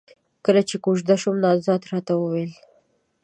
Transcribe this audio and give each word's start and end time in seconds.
کله 0.45 0.61
چې 0.69 0.75
کوژده 0.83 1.15
شوم، 1.21 1.37
نامزد 1.43 1.81
راته 1.91 2.13
وويل: 2.17 2.51